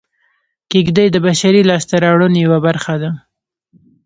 کېږدۍ 0.71 1.07
د 1.11 1.17
بشري 1.25 1.61
لاسته 1.69 1.95
راوړنو 2.03 2.37
یوه 2.45 2.59
برخه 2.67 2.95
ده 3.01 3.09